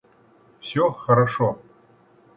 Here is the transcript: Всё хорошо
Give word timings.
Всё 0.59 0.89
хорошо 0.89 1.59